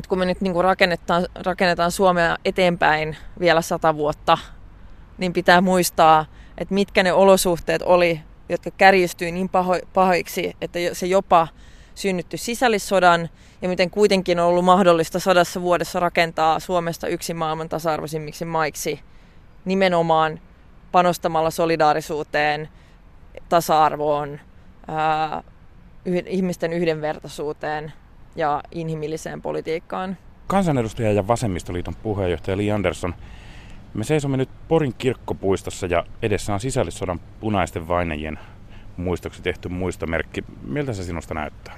että 0.00 0.08
kun 0.08 0.18
me 0.18 0.24
nyt 0.24 0.40
niin 0.40 0.52
kuin 0.52 0.64
rakennetaan, 0.64 1.26
rakennetaan 1.34 1.90
Suomea 1.90 2.36
eteenpäin 2.44 3.16
vielä 3.40 3.62
sata 3.62 3.96
vuotta, 3.96 4.38
niin 5.18 5.32
pitää 5.32 5.60
muistaa, 5.60 6.26
että 6.58 6.74
mitkä 6.74 7.02
ne 7.02 7.12
olosuhteet 7.12 7.82
oli, 7.82 8.20
jotka 8.48 8.70
kärjistyi 8.70 9.32
niin 9.32 9.48
paho, 9.48 9.78
pahoiksi, 9.94 10.56
että 10.60 10.78
se 10.92 11.06
jopa 11.06 11.48
synnytty 11.94 12.36
sisällissodan 12.36 13.28
ja 13.62 13.68
miten 13.68 13.90
kuitenkin 13.90 14.40
on 14.40 14.46
ollut 14.46 14.64
mahdollista 14.64 15.18
sadassa 15.18 15.60
vuodessa 15.60 16.00
rakentaa 16.00 16.60
Suomesta 16.60 17.08
yksi 17.08 17.34
maailman 17.34 17.68
tasa-arvoisimmiksi 17.68 18.44
maiksi 18.44 19.00
nimenomaan 19.64 20.40
panostamalla 20.92 21.50
solidaarisuuteen, 21.50 22.68
tasa-arvoon, 23.48 24.40
ää, 24.88 25.42
yh- 26.04 26.24
ihmisten 26.26 26.72
yhdenvertaisuuteen 26.72 27.92
ja 28.36 28.62
inhimilliseen 28.72 29.42
politiikkaan. 29.42 30.16
Kansanedustaja 30.46 31.12
ja 31.12 31.26
Vasemmistoliiton 31.26 31.94
puheenjohtaja 32.02 32.56
Li 32.56 32.70
Andersson, 32.70 33.14
me 33.94 34.04
seisomme 34.04 34.36
nyt 34.36 34.48
Porin 34.68 34.94
kirkkopuistossa 34.98 35.86
ja 35.86 36.04
edessä 36.22 36.54
on 36.54 36.60
sisällissodan 36.60 37.20
punaisten 37.40 37.88
vainajien 37.88 38.38
muistoksi 38.96 39.42
tehty 39.42 39.68
muistomerkki. 39.68 40.44
Miltä 40.62 40.92
se 40.92 41.04
sinusta 41.04 41.34
näyttää? 41.34 41.74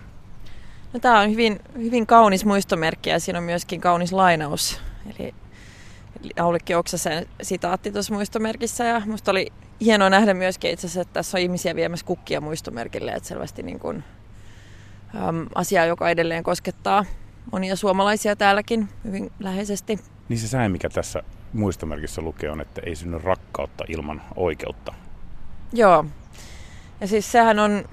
No, 0.92 1.00
tämä 1.00 1.20
on 1.20 1.30
hyvin, 1.30 1.60
hyvin 1.76 2.06
kaunis 2.06 2.44
muistomerkki 2.44 3.10
ja 3.10 3.20
siinä 3.20 3.38
on 3.38 3.44
myöskin 3.44 3.80
kaunis 3.80 4.12
lainaus. 4.12 4.80
Eli 5.18 5.34
Aulikki 6.40 6.74
Oksasen 6.74 7.26
sitaatti 7.42 7.92
tuossa 7.92 8.14
muistomerkissä 8.14 8.84
ja 8.84 9.02
musta 9.06 9.30
oli 9.30 9.46
hienoa 9.80 10.10
nähdä 10.10 10.34
myöskin 10.34 10.70
itse 10.70 10.86
asiassa, 10.86 11.00
että 11.00 11.12
tässä 11.12 11.38
on 11.38 11.42
ihmisiä 11.42 11.76
viemässä 11.76 12.06
kukkia 12.06 12.40
muistomerkille, 12.40 13.12
että 13.12 13.28
selvästi 13.28 13.62
niin 13.62 13.78
kuin, 13.78 14.04
äm, 15.14 15.46
asia, 15.54 15.84
joka 15.84 16.10
edelleen 16.10 16.42
koskettaa 16.42 17.04
monia 17.52 17.76
suomalaisia 17.76 18.36
täälläkin 18.36 18.88
hyvin 19.04 19.32
läheisesti. 19.40 19.98
Niin 20.28 20.38
se 20.38 20.48
säe, 20.48 20.68
mikä 20.68 20.88
tässä 20.88 21.22
muistomerkissä 21.52 22.22
lukee, 22.22 22.50
on, 22.50 22.60
että 22.60 22.80
ei 22.86 22.96
synny 22.96 23.18
rakkautta 23.18 23.84
ilman 23.88 24.22
oikeutta. 24.36 24.94
Joo. 25.72 26.04
Ja 27.00 27.06
siis 27.06 27.32
sehän 27.32 27.58
on 27.58 27.84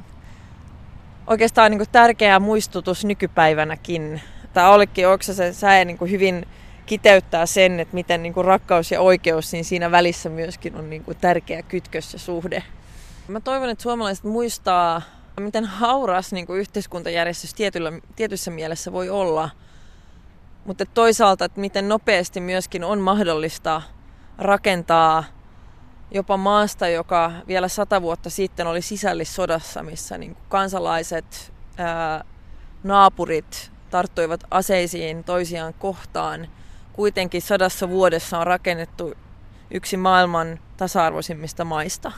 oikeastaan 1.27 1.71
niin 1.71 1.79
kuin 1.79 1.89
tärkeä 1.91 2.39
muistutus 2.39 3.05
nykypäivänäkin. 3.05 4.21
Tämä 4.53 4.69
olikin 4.69 5.07
Oksasen 5.07 5.53
säe 5.53 5.85
niin 5.85 5.97
kuin 5.97 6.11
hyvin 6.11 6.45
kiteyttää 6.85 7.45
sen, 7.45 7.79
että 7.79 7.93
miten 7.93 8.23
niin 8.23 8.33
kuin 8.33 8.45
rakkaus 8.45 8.91
ja 8.91 9.01
oikeus, 9.01 9.51
niin 9.51 9.65
siinä 9.65 9.91
välissä 9.91 10.29
myöskin 10.29 10.75
on 10.75 10.89
niin 10.89 11.03
kuin 11.03 11.17
tärkeä 11.17 11.61
kytkös 11.61 12.13
ja 12.13 12.19
suhde. 12.19 12.63
Mä 13.27 13.39
toivon, 13.39 13.69
että 13.69 13.81
suomalaiset 13.81 14.25
muistaa, 14.25 15.01
miten 15.39 15.65
hauras 15.65 16.31
niin 16.31 16.47
kuin 16.47 16.59
yhteiskuntajärjestys 16.59 17.53
tietyllä, 17.53 17.91
tietyssä 18.15 18.51
mielessä 18.51 18.91
voi 18.91 19.09
olla, 19.09 19.49
mutta 20.65 20.85
toisaalta, 20.85 21.45
että 21.45 21.61
miten 21.61 21.89
nopeasti 21.89 22.39
myöskin 22.39 22.83
on 22.83 22.99
mahdollista 22.99 23.81
rakentaa 24.37 25.23
jopa 26.11 26.37
maasta, 26.37 26.87
joka 26.87 27.31
vielä 27.47 27.67
sata 27.67 28.01
vuotta 28.01 28.29
sitten 28.29 28.67
oli 28.67 28.81
sisällissodassa, 28.81 29.83
missä 29.83 30.17
niin 30.17 30.33
kuin 30.33 30.45
kansalaiset, 30.49 31.53
ää, 31.77 32.23
naapurit 32.83 33.71
tarttuivat 33.89 34.43
aseisiin 34.51 35.23
toisiaan 35.23 35.73
kohtaan– 35.73 36.47
kuitenkin 36.99 37.41
sadassa 37.41 37.89
vuodessa 37.89 38.39
on 38.39 38.47
rakennettu 38.47 39.13
yksi 39.71 39.97
maailman 39.97 40.59
tasa-arvoisimmista 40.77 41.65
maista. 41.65 42.11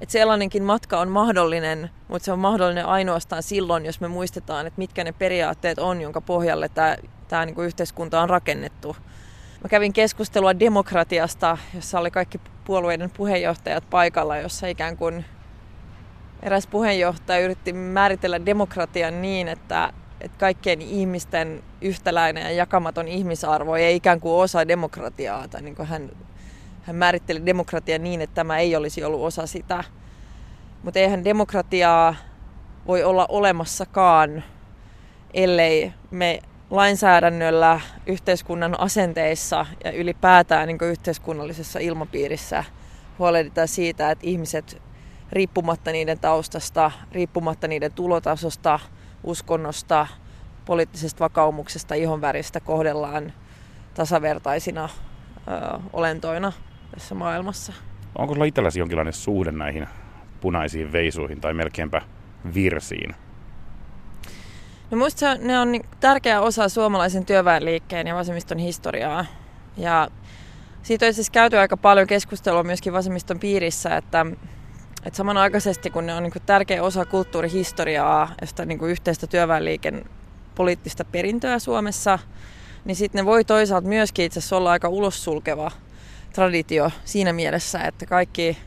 Et 0.00 0.10
sellainenkin 0.10 0.62
matka 0.62 1.00
on 1.00 1.08
mahdollinen, 1.08 1.90
mutta 2.08 2.24
se 2.24 2.32
on 2.32 2.38
mahdollinen 2.38 2.86
ainoastaan 2.86 3.42
silloin, 3.42 3.86
jos 3.86 4.00
me 4.00 4.08
muistetaan, 4.08 4.66
että 4.66 4.78
mitkä 4.78 5.04
ne 5.04 5.12
periaatteet 5.12 5.78
on, 5.78 6.00
jonka 6.00 6.20
pohjalle 6.20 6.70
tämä 7.28 7.46
niinku 7.46 7.62
yhteiskunta 7.62 8.20
on 8.20 8.30
rakennettu. 8.30 8.96
Mä 9.62 9.68
kävin 9.68 9.92
keskustelua 9.92 10.58
demokratiasta, 10.58 11.58
jossa 11.74 12.00
oli 12.00 12.10
kaikki 12.10 12.40
puolueiden 12.64 13.10
puheenjohtajat 13.10 13.90
paikalla, 13.90 14.36
jossa 14.36 14.66
ikään 14.66 14.96
kuin 14.96 15.24
eräs 16.42 16.66
puheenjohtaja 16.66 17.44
yritti 17.44 17.72
määritellä 17.72 18.46
demokratian 18.46 19.22
niin, 19.22 19.48
että 19.48 19.92
että 20.20 20.38
kaikkien 20.38 20.82
ihmisten 20.82 21.62
yhtäläinen 21.80 22.42
ja 22.42 22.50
jakamaton 22.50 23.08
ihmisarvo 23.08 23.76
ei 23.76 23.96
ikään 23.96 24.20
kuin 24.20 24.42
osa 24.42 24.68
demokratiaa. 24.68 25.48
Tai 25.48 25.62
niin 25.62 25.74
kuin 25.76 25.88
hän, 25.88 26.10
hän 26.88 26.96
määritteli 26.96 27.46
demokratiaa 27.46 27.98
niin, 27.98 28.20
että 28.20 28.34
tämä 28.34 28.58
ei 28.58 28.76
olisi 28.76 29.04
ollut 29.04 29.22
osa 29.22 29.46
sitä. 29.46 29.84
Mutta 30.82 31.00
eihän 31.00 31.24
demokratiaa 31.24 32.14
voi 32.86 33.04
olla 33.04 33.26
olemassakaan, 33.28 34.44
ellei 35.34 35.92
me 36.10 36.40
lainsäädännöllä, 36.70 37.80
yhteiskunnan 38.06 38.80
asenteissa 38.80 39.66
ja 39.84 39.92
ylipäätään 39.92 40.68
niin 40.68 40.78
yhteiskunnallisessa 40.82 41.78
ilmapiirissä 41.78 42.64
huolehditaan 43.18 43.68
siitä, 43.68 44.10
että 44.10 44.26
ihmiset 44.26 44.82
riippumatta 45.32 45.92
niiden 45.92 46.18
taustasta, 46.18 46.90
riippumatta 47.12 47.68
niiden 47.68 47.92
tulotasosta– 47.92 48.80
uskonnosta, 49.24 50.06
poliittisesta 50.64 51.24
vakaumuksesta, 51.24 51.94
ihonväristä 51.94 52.60
kohdellaan 52.60 53.32
tasavertaisina 53.94 54.84
ö, 54.84 55.78
olentoina 55.92 56.52
tässä 56.90 57.14
maailmassa. 57.14 57.72
Onko 58.18 58.34
sulla 58.34 58.46
itselläsi 58.46 58.78
jonkinlainen 58.78 59.12
suhde 59.12 59.52
näihin 59.52 59.86
punaisiin 60.40 60.92
veisuihin 60.92 61.40
tai 61.40 61.54
melkeinpä 61.54 62.02
virsiin? 62.54 63.14
No 64.90 64.98
musta 64.98 65.34
ne 65.34 65.58
on 65.58 65.72
niin 65.72 65.84
tärkeä 66.00 66.40
osa 66.40 66.68
suomalaisen 66.68 67.26
työväenliikkeen 67.26 68.06
ja 68.06 68.14
vasemmiston 68.14 68.58
historiaa. 68.58 69.24
Ja 69.76 70.08
siitä 70.82 71.06
on 71.06 71.14
siis 71.14 71.30
käyty 71.30 71.58
aika 71.58 71.76
paljon 71.76 72.06
keskustelua 72.06 72.62
myöskin 72.62 72.92
vasemmiston 72.92 73.38
piirissä, 73.38 73.96
että 73.96 74.26
et 75.04 75.14
samanaikaisesti 75.14 75.90
kun 75.90 76.06
ne 76.06 76.14
on 76.14 76.22
niin 76.22 76.32
kuin 76.32 76.42
tärkeä 76.46 76.82
osa 76.82 77.04
kulttuurihistoriaa 77.04 78.34
ja 78.40 78.46
sitä 78.46 78.64
niin 78.64 78.78
kuin 78.78 78.90
yhteistä 78.90 79.26
työväenliiken 79.26 80.04
poliittista 80.54 81.04
perintöä 81.04 81.58
Suomessa, 81.58 82.18
niin 82.84 82.96
sitten 82.96 83.18
ne 83.18 83.26
voi 83.26 83.44
toisaalta 83.44 83.88
myöskin 83.88 84.24
itse 84.24 84.38
asiassa 84.38 84.56
olla 84.56 84.70
aika 84.70 84.88
ulossulkeva 84.88 85.70
traditio 86.32 86.90
siinä 87.04 87.32
mielessä, 87.32 87.80
että 87.80 88.06
kaikki 88.06 88.58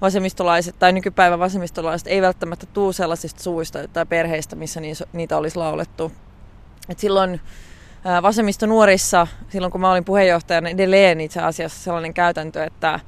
vasemmistolaiset 0.00 0.78
tai 0.78 0.92
nykypäivän 0.92 1.38
vasemmistolaiset 1.38 2.08
ei 2.08 2.22
välttämättä 2.22 2.66
tuu 2.66 2.92
sellaisista 2.92 3.42
suvuista 3.42 3.88
tai 3.88 4.06
perheistä, 4.06 4.56
missä 4.56 4.80
niitä 5.12 5.36
olisi 5.36 5.56
laulettu. 5.56 6.12
Et 6.88 6.98
silloin 6.98 7.40
vasemmisto 8.22 8.66
nuorissa, 8.66 9.26
silloin 9.48 9.72
kun 9.72 9.80
mä 9.80 9.92
olin 9.92 10.04
puheenjohtajana, 10.04 10.68
edelleen 10.68 11.20
itse 11.20 11.40
asiassa 11.40 11.82
sellainen 11.82 12.14
käytäntö, 12.14 12.64
että 12.64 13.00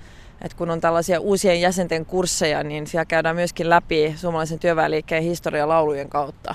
että 0.45 0.57
kun 0.57 0.71
on 0.71 0.81
tällaisia 0.81 1.21
uusien 1.21 1.61
jäsenten 1.61 2.07
kursseja, 2.07 2.63
niin 2.63 2.87
siellä 2.87 3.05
käydään 3.05 3.37
myöskin 3.37 3.71
läpi 3.71 4.15
suomalaisen 4.17 4.59
työväenliikkeen 4.59 5.23
historia 5.23 5.69
laulujen 5.69 6.09
kautta, 6.09 6.55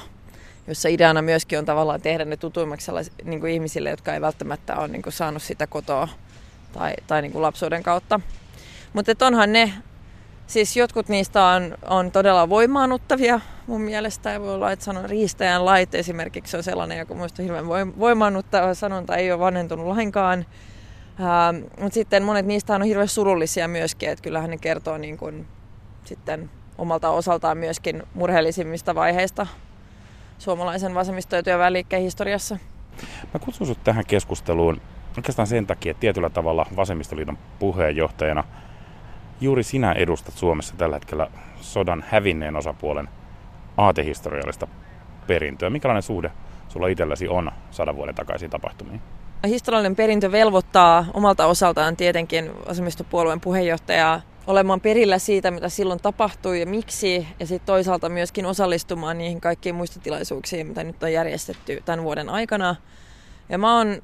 jossa 0.67 0.89
ideana 0.89 1.21
myöskin 1.21 1.59
on 1.59 1.65
tavallaan 1.65 2.01
tehdä 2.01 2.25
ne 2.25 2.37
tutuimmaksi 2.37 2.91
niin 3.23 3.39
kuin 3.39 3.53
ihmisille, 3.53 3.89
jotka 3.89 4.13
ei 4.13 4.21
välttämättä 4.21 4.75
ole 4.75 4.87
niin 4.87 5.01
kuin 5.01 5.13
saanut 5.13 5.43
sitä 5.43 5.67
kotoa 5.67 6.07
tai, 6.73 6.93
tai 7.07 7.21
niin 7.21 7.31
kuin 7.31 7.41
lapsuuden 7.41 7.83
kautta. 7.83 8.19
Mutta 8.93 9.25
onhan 9.25 9.53
ne, 9.53 9.73
siis 10.47 10.77
jotkut 10.77 11.09
niistä 11.09 11.45
on, 11.45 11.77
on 11.87 12.11
todella 12.11 12.49
voimaannuttavia 12.49 13.39
mun 13.67 13.81
mielestä. 13.81 14.31
Ja 14.31 14.41
voi 14.41 14.53
olla, 14.53 14.71
että 14.71 14.85
sanon 14.85 15.09
riistäjän 15.09 15.65
lait 15.65 15.95
esimerkiksi 15.95 16.57
on 16.57 16.63
sellainen, 16.63 16.97
joka 16.97 17.13
muista 17.13 17.41
hirveän 17.41 17.67
voimaannuttava 17.99 18.73
sanonta, 18.73 19.15
ei 19.15 19.31
ole 19.31 19.39
vanhentunut 19.39 19.87
lainkaan. 19.87 20.45
Ähm, 21.19 21.63
Mutta 21.79 21.93
sitten 21.93 22.23
monet 22.23 22.45
niistä 22.45 22.75
on 22.75 22.83
hirveän 22.83 23.07
surullisia 23.07 23.67
myöskin, 23.67 24.09
että 24.09 24.23
kyllähän 24.23 24.49
ne 24.49 24.57
kertoo 24.57 24.97
niin 24.97 25.17
kun, 25.17 25.45
sitten 26.05 26.49
omalta 26.77 27.09
osaltaan 27.09 27.57
myöskin 27.57 28.03
murheellisimmista 28.13 28.95
vaiheista 28.95 29.47
suomalaisen 30.37 30.93
vasemmisto- 30.93 31.35
ja 31.35 31.43
työväenliikkeen 31.43 32.01
historiassa. 32.01 32.57
Mä 33.33 33.39
kutsun 33.39 33.67
sut 33.67 33.83
tähän 33.83 34.05
keskusteluun 34.05 34.81
oikeastaan 35.17 35.47
sen 35.47 35.67
takia, 35.67 35.91
että 35.91 36.01
tietyllä 36.01 36.29
tavalla 36.29 36.65
Vasemmistoliiton 36.75 37.37
puheenjohtajana 37.59 38.43
juuri 39.41 39.63
sinä 39.63 39.91
edustat 39.91 40.35
Suomessa 40.35 40.75
tällä 40.77 40.95
hetkellä 40.95 41.27
sodan 41.61 42.05
hävinneen 42.09 42.55
osapuolen 42.55 43.09
aatehistoriallista 43.77 44.67
perintöä. 45.27 45.69
Minkälainen 45.69 46.03
suhde 46.03 46.31
sulla 46.67 46.87
itselläsi 46.87 47.27
on 47.27 47.51
sadan 47.71 47.95
vuoden 47.95 48.15
takaisiin 48.15 48.51
tapahtumiin? 48.51 49.01
Historiallinen 49.47 49.95
perintö 49.95 50.31
velvoittaa 50.31 51.05
omalta 51.13 51.45
osaltaan 51.45 51.95
tietenkin 51.95 52.51
vasemmistopuolueen 52.67 53.41
puheenjohtajaa 53.41 54.21
olemaan 54.47 54.81
perillä 54.81 55.19
siitä, 55.19 55.51
mitä 55.51 55.69
silloin 55.69 55.99
tapahtui 55.99 56.59
ja 56.59 56.65
miksi, 56.65 57.27
ja 57.39 57.47
sitten 57.47 57.65
toisaalta 57.65 58.09
myöskin 58.09 58.45
osallistumaan 58.45 59.17
niihin 59.17 59.41
kaikkiin 59.41 59.75
muistotilaisuuksiin, 59.75 60.67
mitä 60.67 60.83
nyt 60.83 61.03
on 61.03 61.13
järjestetty 61.13 61.81
tämän 61.85 62.03
vuoden 62.03 62.29
aikana. 62.29 62.75
Ja 63.49 63.57
mä 63.57 63.77
oon 63.77 64.01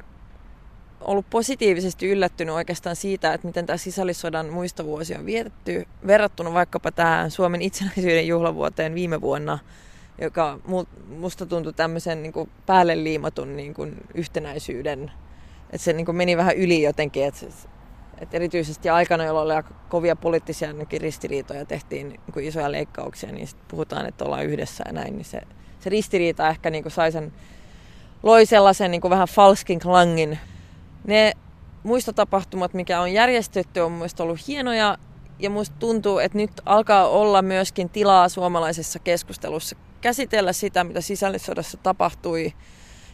ollut 1.01 1.25
positiivisesti 1.29 2.07
yllättynyt 2.07 2.55
oikeastaan 2.55 2.95
siitä, 2.95 3.33
että 3.33 3.47
miten 3.47 3.65
tämä 3.65 3.77
sisällissodan 3.77 4.49
muistovuosi 4.49 5.15
on 5.15 5.25
vietetty 5.25 5.87
verrattuna 6.07 6.53
vaikkapa 6.53 6.91
tähän 6.91 7.31
Suomen 7.31 7.61
itsenäisyyden 7.61 8.27
juhlavuoteen 8.27 8.95
viime 8.95 9.21
vuonna, 9.21 9.59
joka 10.21 10.59
musta 11.07 11.45
tuntui 11.45 11.73
tämmöisen 11.73 12.23
niin 12.23 12.33
kuin 12.33 12.49
päälle 12.65 13.03
liimatun 13.03 13.57
niin 13.57 13.73
kuin 13.73 13.97
yhtenäisyyden, 14.13 15.11
että 15.65 15.83
se 15.83 15.93
niin 15.93 16.05
kuin 16.05 16.15
meni 16.15 16.37
vähän 16.37 16.57
yli 16.57 16.81
jotenkin, 16.81 17.25
että, 17.25 17.45
että 18.17 18.37
erityisesti 18.37 18.89
aikana, 18.89 19.25
jolloin 19.25 19.45
oli 19.45 19.53
aika 19.53 19.73
kovia 19.89 20.15
poliittisia 20.15 20.69
ristiriitoja, 20.99 21.65
tehtiin 21.65 22.09
niin 22.09 22.33
kuin 22.33 22.45
isoja 22.45 22.71
leikkauksia, 22.71 23.31
niin 23.31 23.47
puhutaan, 23.67 24.05
että 24.05 24.25
ollaan 24.25 24.45
yhdessä 24.45 24.83
ja 24.87 24.93
näin, 24.93 25.15
niin 25.15 25.25
se, 25.25 25.41
se 25.79 25.89
ristiriita 25.89 26.49
ehkä 26.49 26.69
niin 26.69 26.83
kuin 26.83 26.91
sai 26.91 27.11
sen, 27.11 27.33
loi 28.23 28.45
sellaisen 28.45 28.91
niin 28.91 29.01
kuin 29.01 29.09
vähän 29.09 29.27
falskin 29.27 29.79
klangin. 29.79 30.39
Ne 31.07 31.33
muistotapahtumat, 31.83 32.73
mikä 32.73 33.01
on 33.01 33.13
järjestetty, 33.13 33.79
on 33.79 33.91
mielestäni 33.91 34.25
ollut 34.25 34.47
hienoja 34.47 34.97
ja 35.39 35.49
musta 35.49 35.75
tuntuu, 35.79 36.19
että 36.19 36.37
nyt 36.37 36.51
alkaa 36.65 37.07
olla 37.07 37.41
myöskin 37.41 37.89
tilaa 37.89 38.29
suomalaisessa 38.29 38.99
keskustelussa 38.99 39.75
käsitellä 40.01 40.53
sitä, 40.53 40.83
mitä 40.83 41.01
sisällissodassa 41.01 41.77
tapahtui 41.77 42.53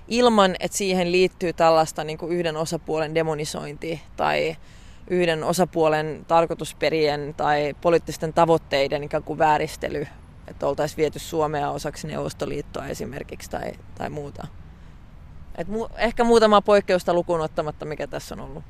ilman, 0.08 0.56
että 0.60 0.78
siihen 0.78 1.12
liittyy 1.12 1.54
tällaista 1.54 2.04
niin 2.04 2.18
kuin 2.18 2.32
yhden 2.32 2.58
osapuolen 2.58 3.16
demonisointi 3.16 4.02
tai 4.18 4.56
yhden 5.10 5.44
osapuolen 5.44 6.26
tarkoitusperien 6.28 7.34
tai 7.38 7.76
poliittisten 7.82 8.34
tavoitteiden 8.34 9.04
ikään 9.04 9.24
kuin 9.24 9.40
vääristely, 9.40 10.08
että 10.48 10.68
oltaisiin 10.68 10.98
viety 10.98 11.20
Suomea 11.20 11.72
osaksi 11.72 12.08
Neuvostoliittoa 12.08 12.88
esimerkiksi 12.88 13.50
tai, 13.50 13.72
tai 13.98 14.10
muuta. 14.10 14.48
Et 15.58 15.68
mu- 15.68 15.90
ehkä 15.98 16.24
muutama 16.24 16.62
poikkeusta 16.62 17.14
lukuun 17.14 17.42
ottamatta, 17.42 17.86
mikä 17.86 18.08
tässä 18.08 18.36
on 18.36 18.42
ollut. 18.42 18.64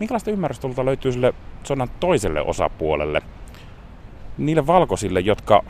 Minkälaista 0.00 0.30
ymmärrystä 0.30 0.68
löytyy 0.84 1.12
sille 1.12 1.34
sodan 1.64 1.90
toiselle 2.00 2.40
osapuolelle? 2.40 3.22
Niille 4.38 4.66
valkoisille, 4.66 5.20
jotka 5.20 5.64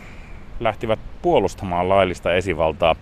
lähtivät 0.60 0.98
puolustamaan 1.22 1.88
laillista 1.88 2.34
esivaltaa. 2.34 2.96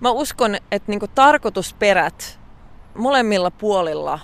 Mä 0.00 0.10
uskon, 0.10 0.54
että 0.54 0.92
niinku 0.92 1.06
tarkoitusperät 1.14 2.38
molemmilla 2.94 3.50
puolilla 3.50 4.18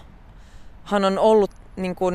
hän 0.85 1.05
on 1.05 1.19
ollut 1.19 1.51
niinku 1.77 2.11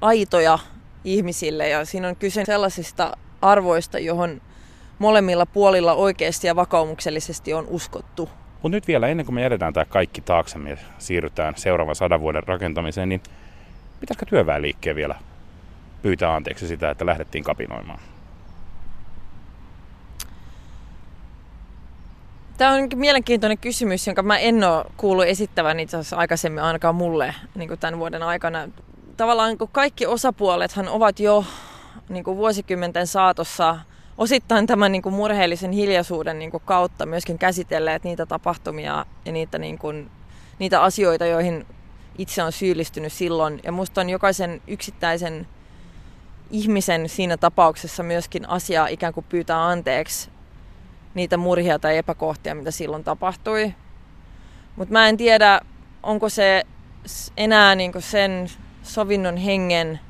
aitoja 0.00 0.58
ihmisille 1.04 1.68
ja 1.68 1.84
siinä 1.84 2.08
on 2.08 2.16
kyse 2.16 2.44
sellaisista 2.44 3.16
arvoista, 3.42 3.98
johon 3.98 4.40
molemmilla 4.98 5.46
puolilla 5.46 5.94
oikeasti 5.94 6.46
ja 6.46 6.56
vakaumuksellisesti 6.56 7.54
on 7.54 7.66
uskottu. 7.68 8.28
Mutta 8.62 8.76
nyt 8.76 8.88
vielä 8.88 9.08
ennen 9.08 9.26
kuin 9.26 9.34
me 9.34 9.42
jätetään 9.42 9.72
tämä 9.72 9.84
kaikki 9.84 10.20
taaksemme 10.20 10.70
ja 10.70 10.76
siirrytään 10.98 11.54
seuraavan 11.56 11.94
sadan 11.94 12.20
vuoden 12.20 12.42
rakentamiseen, 12.42 13.08
niin 13.08 13.22
pitäisikö 14.00 14.26
työväenliikkeen 14.26 14.96
vielä 14.96 15.14
pyytää 16.02 16.34
anteeksi 16.34 16.68
sitä, 16.68 16.90
että 16.90 17.06
lähdettiin 17.06 17.44
kapinoimaan? 17.44 18.00
Tämä 22.56 22.72
on 22.72 22.88
mielenkiintoinen 22.94 23.58
kysymys, 23.58 24.06
jonka 24.06 24.22
mä 24.22 24.38
en 24.38 24.64
ole 24.64 24.84
kuullut 24.96 25.24
esittävän 25.24 25.80
itse 25.80 25.96
asiassa 25.96 26.16
aikaisemmin 26.16 26.62
ainakaan 26.62 26.94
mulle 26.94 27.34
niin 27.54 27.78
tämän 27.80 27.98
vuoden 27.98 28.22
aikana. 28.22 28.68
Tavallaan 29.16 29.48
niin 29.48 29.68
kaikki 29.72 30.06
osapuolethan 30.06 30.88
ovat 30.88 31.20
jo 31.20 31.44
niin 32.08 32.24
kuin 32.24 32.36
vuosikymmenten 32.36 33.06
saatossa 33.06 33.78
osittain 34.18 34.66
tämän 34.66 34.92
niin 34.92 35.02
kuin 35.02 35.14
murheellisen 35.14 35.72
hiljaisuuden 35.72 36.38
niin 36.38 36.50
kuin 36.50 36.62
kautta 36.64 37.06
myöskin 37.06 37.38
käsitelleet 37.38 38.04
niitä 38.04 38.26
tapahtumia 38.26 39.06
ja 39.24 39.32
niitä, 39.32 39.58
niin 39.58 39.78
kuin, 39.78 40.10
niitä 40.58 40.82
asioita, 40.82 41.26
joihin 41.26 41.66
itse 42.18 42.42
on 42.42 42.52
syyllistynyt 42.52 43.12
silloin. 43.12 43.60
Ja 43.64 43.72
musta 43.72 44.00
on 44.00 44.10
jokaisen 44.10 44.62
yksittäisen 44.66 45.46
ihmisen 46.50 47.08
siinä 47.08 47.36
tapauksessa 47.36 48.02
myöskin 48.02 48.48
asia 48.48 48.86
ikään 48.86 49.14
kuin 49.14 49.26
pyytää 49.28 49.66
anteeksi 49.68 50.30
niitä 51.14 51.36
murhia 51.36 51.78
tai 51.78 51.96
epäkohtia, 51.96 52.54
mitä 52.54 52.70
silloin 52.70 53.04
tapahtui. 53.04 53.74
Mutta 54.76 54.92
mä 54.92 55.08
en 55.08 55.16
tiedä, 55.16 55.60
onko 56.02 56.28
se 56.28 56.62
enää 57.36 57.74
niinku 57.74 58.00
sen 58.00 58.50
sovinnon 58.82 59.36
hengen 59.36 60.00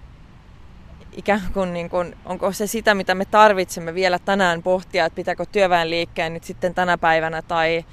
ikään 1.16 1.42
kuin, 1.54 1.72
niin 1.72 1.90
kuin, 1.90 2.16
onko 2.24 2.52
se 2.52 2.66
sitä, 2.66 2.94
mitä 2.94 3.14
me 3.14 3.24
tarvitsemme 3.24 3.94
vielä 3.94 4.18
tänään 4.18 4.62
pohtia, 4.62 5.04
että 5.04 5.16
pitääkö 5.16 5.44
työväenliikkeen 5.52 6.34
nyt 6.34 6.44
sitten 6.44 6.74
tänä 6.74 6.98
päivänä 6.98 7.42
tai, 7.42 7.84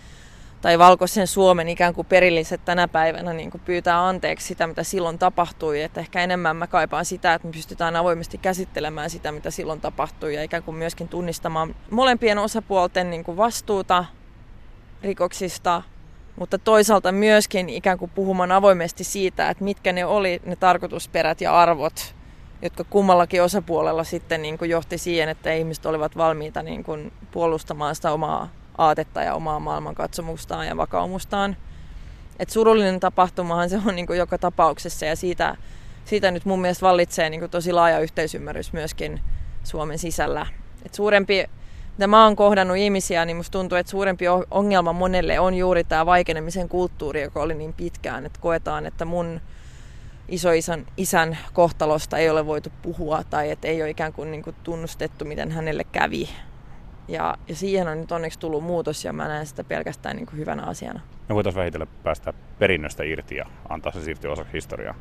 tai 0.62 0.80
valkoisen 0.80 1.28
Suomen 1.28 1.70
ikään 1.70 1.94
kuin 1.94 2.08
perilliset 2.08 2.66
tänä 2.66 2.88
päivänä 2.88 3.34
niin 3.34 3.52
kuin 3.52 3.62
pyytää 3.66 4.08
anteeksi 4.08 4.48
sitä, 4.48 4.68
mitä 4.68 4.84
silloin 4.84 5.20
tapahtui. 5.20 5.82
Että 5.82 6.00
ehkä 6.00 6.24
enemmän 6.24 6.56
mä 6.56 6.68
kaipaan 6.68 7.06
sitä, 7.06 7.34
että 7.34 7.48
me 7.48 7.52
pystytään 7.52 7.96
avoimesti 7.96 8.38
käsittelemään 8.38 9.10
sitä, 9.10 9.32
mitä 9.32 9.52
silloin 9.52 9.82
tapahtui 9.82 10.36
ja 10.36 10.44
ikään 10.44 10.64
kuin 10.64 10.78
myöskin 10.78 11.08
tunnistamaan 11.08 11.76
molempien 11.90 12.38
osapuolten 12.38 13.10
niin 13.10 13.24
kuin 13.24 13.38
vastuuta 13.38 14.06
rikoksista, 15.04 15.82
mutta 16.36 16.58
toisaalta 16.58 17.12
myöskin 17.12 17.70
ikään 17.70 17.98
kuin 17.98 18.12
puhumaan 18.16 18.52
avoimesti 18.52 19.04
siitä, 19.04 19.50
että 19.50 19.64
mitkä 19.64 19.94
ne 19.94 20.06
oli 20.06 20.42
ne 20.46 20.56
tarkoitusperät 20.56 21.42
ja 21.42 21.60
arvot, 21.60 22.16
jotka 22.64 22.84
kummallakin 22.84 23.44
osapuolella 23.44 24.04
sitten 24.04 24.42
niin 24.42 24.58
kuin 24.58 24.70
johti 24.70 24.98
siihen, 24.98 25.30
että 25.30 25.54
ihmiset 25.54 25.86
olivat 25.86 26.18
valmiita 26.18 26.64
niin 26.64 26.84
kuin 26.84 27.14
puolustamaan 27.32 27.96
sitä 27.96 28.12
omaa 28.12 28.50
aatetta 28.78 29.22
ja 29.22 29.34
omaa 29.34 29.60
maailmankatsomustaan 29.60 30.68
ja 30.68 30.78
vakaumustaan. 30.78 31.58
Et 32.40 32.50
surullinen 32.50 33.00
tapahtumahan 33.00 33.70
se 33.70 33.80
on 33.88 33.96
niin 33.96 34.08
kuin 34.08 34.20
joka 34.20 34.38
tapauksessa 34.38 35.06
ja 35.06 35.16
siitä, 35.16 35.58
siitä 36.06 36.32
nyt 36.32 36.46
mun 36.46 36.62
mielestä 36.62 36.86
vallitsee 36.86 37.30
niin 37.30 37.40
kuin 37.40 37.52
tosi 37.52 37.74
laaja 37.74 38.00
yhteisymmärrys 38.00 38.74
myöskin 38.74 39.22
Suomen 39.64 40.00
sisällä. 40.00 40.48
Et 40.86 40.94
suurempi, 40.94 41.46
mitä 41.92 42.08
mä 42.08 42.24
oon 42.24 42.36
kohdannut 42.36 42.78
ihmisiä, 42.78 43.26
niin 43.26 43.38
musta 43.38 43.52
tuntuu, 43.52 43.78
että 43.78 43.90
suurempi 43.90 44.26
ongelma 44.52 44.94
monelle 44.94 45.40
on 45.40 45.54
juuri 45.54 45.84
tämä 45.84 46.06
vaikenemisen 46.06 46.70
kulttuuri, 46.70 47.22
joka 47.22 47.42
oli 47.42 47.54
niin 47.54 47.74
pitkään, 47.74 48.26
että 48.26 48.40
koetaan, 48.42 48.86
että 48.86 49.06
mun 49.06 49.42
isoisän 50.28 50.86
isän 50.98 51.38
kohtalosta 51.54 52.18
ei 52.18 52.30
ole 52.30 52.46
voitu 52.46 52.70
puhua 52.82 53.24
tai 53.24 53.52
että 53.52 53.68
ei 53.68 53.82
ole 53.82 53.90
ikään 53.90 54.14
kuin, 54.14 54.32
niin 54.32 54.44
kuin 54.44 54.56
tunnustettu, 54.64 55.26
miten 55.26 55.52
hänelle 55.52 55.84
kävi. 55.84 56.30
Ja, 57.08 57.38
ja 57.48 57.56
siihen 57.56 57.88
on 57.88 58.02
nyt 58.02 58.12
onneksi 58.12 58.40
tullut 58.40 58.64
muutos 58.64 59.06
ja 59.06 59.14
mä 59.14 59.28
näen 59.28 59.46
sitä 59.46 59.64
pelkästään 59.64 60.16
niin 60.16 60.26
kuin 60.26 60.38
hyvänä 60.38 60.64
asiana. 60.64 61.00
Me 61.30 61.36
voitaisiin 61.36 61.60
vähitellen 61.60 61.88
päästä 62.04 62.34
perinnöstä 62.60 63.04
irti 63.04 63.36
ja 63.36 63.46
antaa 63.70 63.92
se 63.92 64.02
siirtyä 64.04 64.32
osaksi 64.32 64.54
historiaa. 64.54 64.96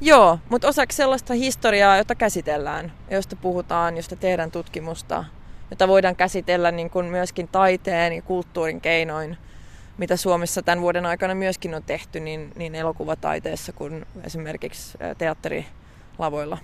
Joo, 0.00 0.38
mutta 0.48 0.68
osaksi 0.68 0.96
sellaista 0.96 1.34
historiaa, 1.34 1.96
jota 1.96 2.14
käsitellään, 2.14 2.92
josta 3.10 3.36
puhutaan, 3.36 3.96
josta 3.96 4.16
tehdään 4.16 4.50
tutkimusta, 4.50 5.24
jota 5.70 5.88
voidaan 5.88 6.16
käsitellä 6.16 6.70
niin 6.70 6.90
kuin 6.90 7.06
myöskin 7.06 7.48
taiteen 7.48 8.12
ja 8.12 8.22
kulttuurin 8.22 8.80
keinoin, 8.80 9.36
mitä 9.98 10.16
Suomessa 10.16 10.62
tämän 10.62 10.80
vuoden 10.80 11.06
aikana 11.06 11.34
myöskin 11.34 11.74
on 11.74 11.82
tehty 11.82 12.20
niin, 12.20 12.52
niin 12.56 12.74
elokuvataiteessa 12.74 13.72
kuin 13.72 14.06
esimerkiksi 14.24 14.98
teatterilavoilla. 15.18 16.58